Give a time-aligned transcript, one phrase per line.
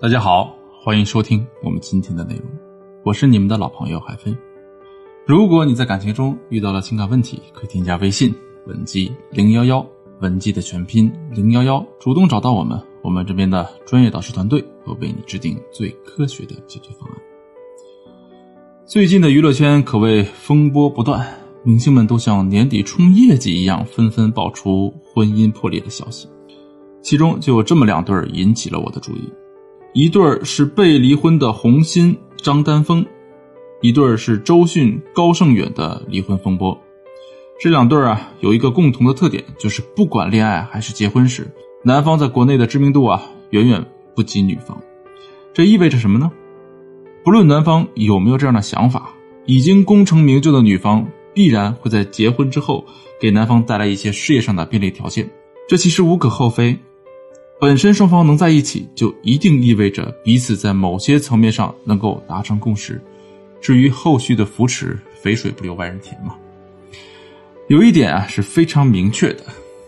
[0.00, 2.44] 大家好，欢迎收听我们今天的内容，
[3.02, 4.32] 我是你们的老朋友海飞。
[5.26, 8.32] 如果你在感情中遇到了情感问题，可以添加微信
[8.68, 9.84] 文姬零幺幺，
[10.20, 17.18] 文姬的全拼零幺幺，主动找到我们，我们这边的专业导师团队会为你制定最科学的解决方案。
[18.86, 21.26] 最近的娱乐圈可谓风波不断，
[21.64, 26.28] 明星们都像年底冲业绩一样，纷纷爆出婚姻破裂的消息。
[27.02, 29.28] 其中就有这么两对引起了我的注意，
[29.92, 33.04] 一对是被离婚的洪欣张丹峰，
[33.80, 36.78] 一对是周迅高胜远的离婚风波。
[37.60, 41.50] 这两对啊有一个共同的特点，就是不管恋爱还是结婚时，
[41.82, 44.80] 男方在国内的知名度啊远远不及女方。
[45.52, 46.30] 这意味着什么呢？
[47.24, 49.10] 不论男方有没有这样的想法，
[49.46, 52.84] 已经功成名就的女方必然会在结婚之后
[53.20, 55.28] 给男方带来一些事业上的便利条件。
[55.66, 56.78] 这其实无可厚非。
[57.60, 63.02] 本身双方能在一起，就一定意味着彼此在某些层面上能够达成共识。
[63.60, 66.36] 至于后续的扶持，肥水不流外人田嘛。
[67.66, 69.42] 有一点啊是非常明确的，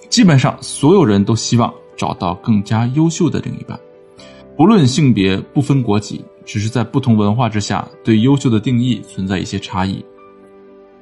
[0.09, 3.79] 基本上所有人都希望找到更加优秀的另一半，
[4.57, 10.05] 不论性别，不分国籍，只是在不同文化之下，对优秀的定义存在一些差异。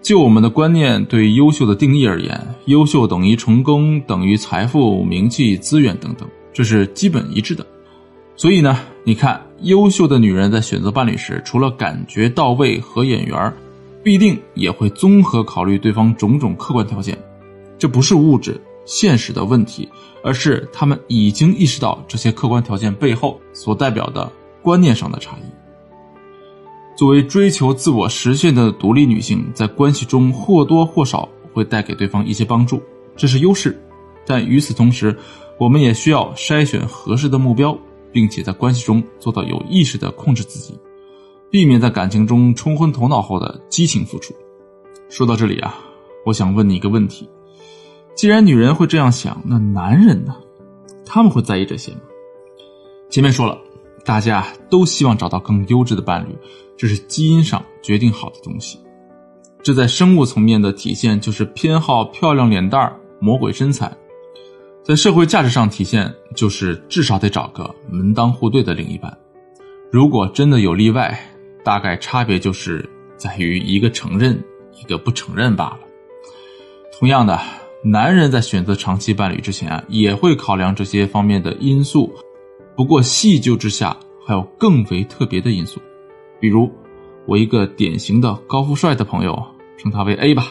[0.02, 6.28] 就我们的观念对优秀的定义而言，优秀等于成功，等于财富、名气、资源等等。
[6.52, 7.64] 这是基本一致的，
[8.36, 13.52] 所以呢，你看，优秀的女人在选择伴侣时，除了感觉到位和眼缘，
[14.02, 17.16] 必定也会综合考虑对方种种客观条件。
[17.78, 19.88] 这不是物质现实的问题，
[20.24, 24.30] 而是他们已经意识到这些客观条件背后所代表的
[24.62, 25.42] 观念上的差异。
[26.96, 32.82] 作为追求自我实现的独立女性，在关系中或多或少会带给对方一些帮助，
[33.16, 33.80] 这是优势。
[34.26, 35.16] 但与此同时，
[35.58, 37.76] 我们也需要筛选合适的目标，
[38.12, 40.78] 并且在关系中做到有意识的控制自己，
[41.50, 44.32] 避免在感情中冲昏头脑后的激情付出。
[45.08, 45.74] 说到这里啊，
[46.24, 47.28] 我想问你一个问题：
[48.14, 50.36] 既然女人会这样想，那男人呢？
[51.04, 52.00] 他们会在意这些吗？
[53.10, 53.58] 前面说了，
[54.04, 56.36] 大家都希望找到更优质的伴侣，
[56.76, 58.78] 这是基因上决定好的东西。
[59.62, 63.90] 这在生物层面的体现就是偏好漂亮脸蛋、魔鬼身材。
[64.88, 69.14] 在社会价值上体现，就是至少得找个门当户对的另一半。
[69.92, 71.20] 如果真的有例外，
[71.62, 74.42] 大概差别就是在于一个承认，
[74.80, 75.80] 一个不承认罢了。
[76.98, 77.38] 同样的，
[77.84, 82.10] 男人在选择长期伴侣之前啊，也会考量这些方面的因素。
[82.74, 83.94] 不过细究之下，
[84.26, 85.82] 还有更为特别的因素，
[86.40, 86.72] 比如
[87.26, 89.38] 我一个典型的高富帅的朋友，
[89.76, 90.50] 称他为 A 吧。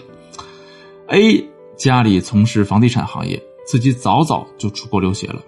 [1.08, 1.44] A
[1.76, 3.42] 家里从事房地产行业。
[3.68, 5.44] 自己早早就出国留学了，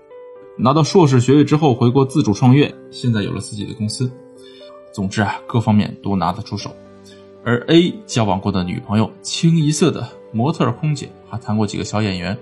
[0.57, 4.11] 拿到硕士学位之后回国自主创业，现在有了自己的公司。
[4.91, 6.69] 总之啊，各方面都拿得出手。
[7.45, 12.37] 而 A 交往过的女朋友清一色的模特空姐，还谈过几个小演员。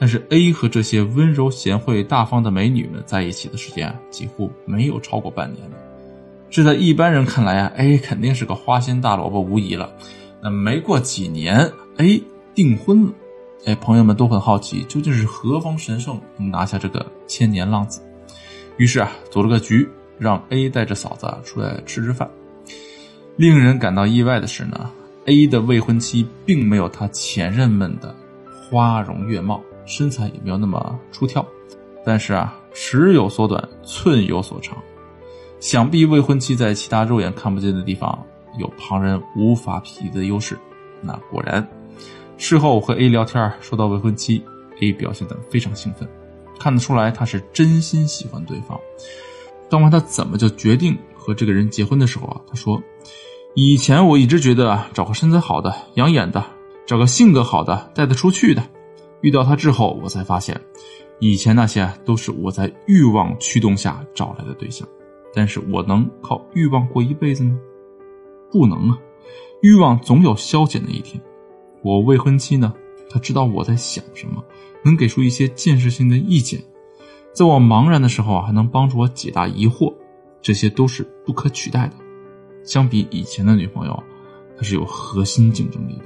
[0.00, 5.62] 但是 A 和这些温柔贤惠大方的美女们在一起的时间啊，几乎没有超过半年。
[6.50, 9.92] 这在一般人看来啊，A 肯定是个花心大萝卜无疑了。
[10.42, 12.20] 那没过几年，A
[12.52, 13.12] 订婚了。
[13.66, 18.00] 哎，朋友们都很好奇，究竟是何方神圣能拿下这个千年浪子？
[18.78, 19.86] 于是啊，组了个局，
[20.18, 22.28] 让 A 带着嫂子出来吃吃饭。
[23.36, 24.90] 令人感到意外的是呢
[25.26, 28.16] ，A 的未婚妻并没有他前任们的
[28.46, 31.46] 花容月貌，身材也没有那么出挑，
[32.02, 34.78] 但是啊，尺有所短，寸有所长。
[35.60, 38.18] 想必未婚妻在其他肉眼看不见的地方
[38.58, 40.58] 有旁人无法匹敌的优势。
[41.02, 41.66] 那果然。
[42.42, 44.42] 事后我和 A 聊天，说到未婚妻
[44.80, 46.08] ，A 表现得非常兴奋，
[46.58, 48.80] 看得出来他是真心喜欢对方。
[49.68, 52.82] 当问他怎么就决定和这个人结婚的时候啊，他说
[53.54, 56.42] ：“以前我一直觉得找个身材好的、养眼的，
[56.86, 58.62] 找个性格好的、带得出去的。
[59.20, 60.58] 遇到他之后，我才发现，
[61.18, 64.88] 以前那些都是我在欲望驱动下找来的对象。
[65.34, 67.54] 但是我能靠欲望过一辈子吗？
[68.50, 68.98] 不能啊，
[69.60, 71.22] 欲望总有消减的一天。”
[71.82, 72.72] 我未婚妻呢？
[73.08, 74.44] 她知道我在想什么，
[74.84, 76.62] 能给出一些建设性的意见，
[77.32, 79.92] 在我茫然的时候啊，还能帮助我解答疑惑，
[80.40, 81.94] 这些都是不可取代的。
[82.62, 84.02] 相比以前的女朋友，
[84.56, 86.04] 她是有核心竞争力的。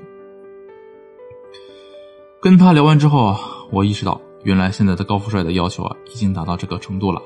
[2.41, 3.41] 跟他聊完之后啊，
[3.71, 7.21] 我意识到，原来现在的高富帅的要求啊，已经达到这个程度了。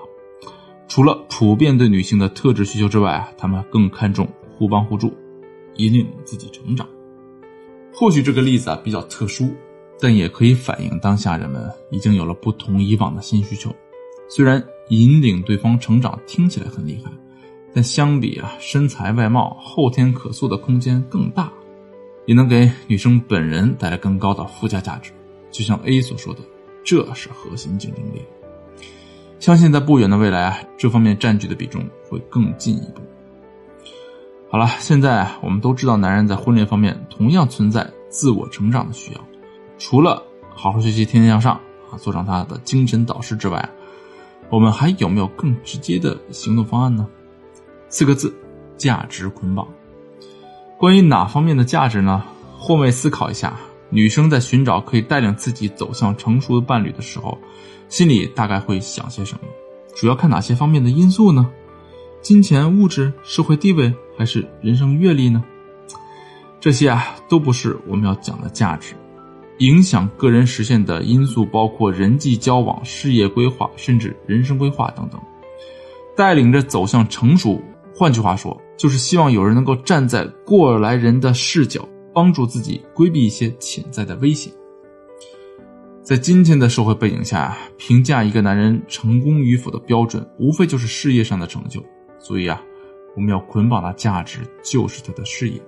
[0.87, 5.13] 除了普遍对女性的特质需求之外啊，他们更看重互帮互助，
[5.77, 6.89] 引领自己成长。
[7.93, 9.55] 或许这个例子啊比较特殊，
[10.01, 13.75] 但也可以反映当下人们已经有了不同以往的新需求。
[14.29, 17.11] 虽然引领对方成长听起来很厉害，
[17.75, 21.53] 但相比啊身材外貌后天可塑的空间更大，
[22.27, 25.11] 也能给女生本人带来更高的附加价值。
[25.51, 26.41] 就像 A 所说的，
[26.85, 28.23] 这是核心竞争力。
[29.41, 33.01] 相信在不远的未来，这方面占据的比重会更进一步。
[34.51, 39.21] 好了，现在我们都知道，男人在婚恋方面同样存在自我成长的需要，
[39.79, 40.23] 除了
[40.55, 41.61] 好好学习、天天向上
[41.91, 43.69] 啊，做上他的精神导师之外，
[44.49, 47.07] 我们还有没有更直接的行动方案呢？
[47.91, 48.35] 四个字：
[48.79, 49.69] 价值捆绑。
[50.79, 52.25] 关于哪方面的价值呢？
[52.57, 53.55] 换位思考一下，
[53.91, 57.37] 女生在寻找可以带领自己走向成熟的伴侣的时候，
[57.91, 59.41] 心里大概会想些什么？
[59.95, 61.51] 主要看哪些方面的因素呢？
[62.23, 65.43] 金钱、物质、社会地位，还是人生阅历呢？
[66.61, 68.95] 这些啊，都不是我们要讲的价值。
[69.59, 75.21] 影响个人实现的因素包括人际交往、事业规划，甚至人生规划等等。
[76.17, 77.63] 带领着走向成熟，
[77.95, 84.53] 换句话说，就是希望有人能够站在过来人的视角，帮助自己规避一些潜在的危险。
[86.03, 91.85] 在今天的社会背景下，评价一个男人成功与否的标准，无非就是事业上的成就。
[92.19, 92.61] 所以啊，
[93.15, 95.61] 我们要捆绑的价值就是他的事业，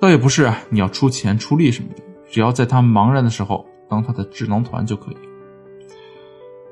[0.00, 5.16] 倒也不是，你要出钱出力什么的，只要在他茫然的时候当他的智囊团就可以。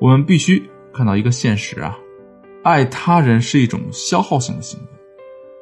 [0.01, 0.63] 我们必须
[0.93, 1.99] 看到一个现实啊，
[2.63, 4.87] 爱他人是一种消耗性的行为，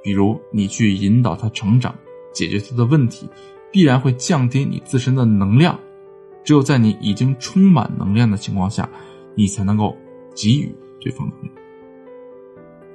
[0.02, 1.94] 比如你去引导他成长，
[2.32, 3.28] 解决他的问题，
[3.72, 5.78] 必然会降低你自身的能量。
[6.44, 8.88] 只有在你已经充满能量的情况下，
[9.34, 9.96] 你才能够
[10.34, 11.65] 给予对方能量。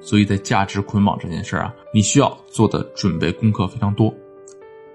[0.01, 4.13] 所以在价值捆绑这件事啊，你需要做的准备功课非常多，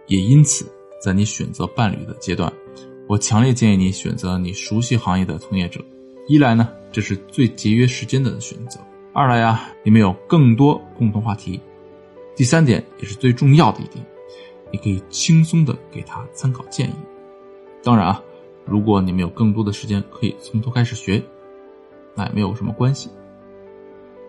[0.06, 0.67] 也因此，
[1.00, 2.53] 在你选择伴侣的阶段，
[3.06, 5.81] 我强烈建议你选择你熟悉行业的从业者。
[6.26, 8.81] 一来呢，这是最节约时间的选择；
[9.12, 11.61] 二来呀，你们有更多共同话题；
[12.35, 14.05] 第三点也是最重要的一点，
[14.73, 16.94] 你可以轻松的给他参考建议。
[17.85, 18.20] 当然啊，
[18.64, 21.23] 如果你们有更多的时间可以从头开始学，
[22.17, 23.08] 那也没有什么关系。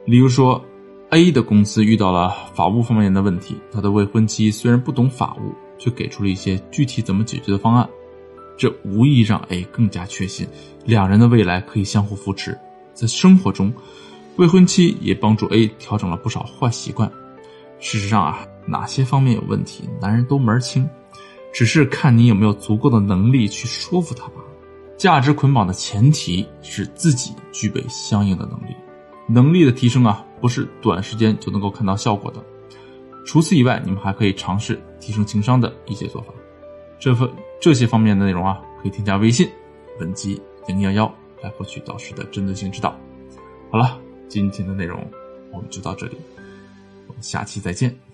[0.07, 0.63] 例如说
[1.09, 7.85] ，A 的公司遇到了法务方面的问题，他的未婚妻虽然不懂法务，却给出了一些具体怎么解决的方案，
[8.55, 10.47] 这无疑让 A 更加确信
[10.85, 12.57] 两人的未来可以相互扶持。
[12.93, 13.73] 在生活中，
[14.37, 17.11] 未婚妻也帮助 A 调整了不少坏习惯。
[17.79, 20.89] 事实上啊，哪些方面有问题，男人都门儿清，
[21.53, 24.35] 只是看你有没有足够的能力去说服他吧。
[24.95, 28.73] 价值捆绑的前提是自己具备相应的能力。
[29.27, 32.43] 能力的提升啊，不是短时间就能够看到效果的。
[33.25, 36.33] 除此以外，你们还可以尝试提升情商的一些做法。
[36.97, 37.29] 这份
[37.61, 39.49] 这些方面的内容啊，可以添加微信
[39.99, 41.13] 文姬零幺幺
[41.43, 42.97] 来获取导师的针对性指导。
[43.69, 45.05] 好了，今天的内容
[45.51, 46.17] 我们就到这里，
[47.07, 48.06] 我们下期再见。